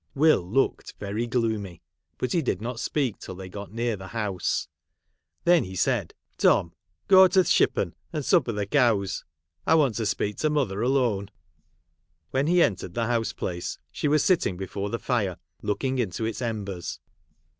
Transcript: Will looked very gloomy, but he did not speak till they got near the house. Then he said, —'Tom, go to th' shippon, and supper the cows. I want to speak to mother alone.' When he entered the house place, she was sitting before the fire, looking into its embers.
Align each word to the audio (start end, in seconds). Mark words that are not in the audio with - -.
Will 0.15 0.41
looked 0.41 0.95
very 0.99 1.27
gloomy, 1.27 1.83
but 2.17 2.31
he 2.33 2.41
did 2.41 2.59
not 2.59 2.79
speak 2.79 3.19
till 3.19 3.35
they 3.35 3.49
got 3.49 3.71
near 3.71 3.95
the 3.95 4.07
house. 4.07 4.67
Then 5.43 5.63
he 5.63 5.75
said, 5.75 6.15
—'Tom, 6.39 6.73
go 7.07 7.27
to 7.27 7.43
th' 7.43 7.47
shippon, 7.47 7.93
and 8.11 8.25
supper 8.25 8.51
the 8.51 8.65
cows. 8.65 9.25
I 9.67 9.75
want 9.75 9.93
to 9.97 10.07
speak 10.07 10.37
to 10.37 10.49
mother 10.49 10.81
alone.' 10.81 11.29
When 12.31 12.47
he 12.47 12.63
entered 12.63 12.95
the 12.95 13.05
house 13.05 13.31
place, 13.31 13.77
she 13.91 14.07
was 14.07 14.23
sitting 14.23 14.57
before 14.57 14.89
the 14.89 14.97
fire, 14.97 15.37
looking 15.61 15.99
into 15.99 16.25
its 16.25 16.41
embers. 16.41 16.99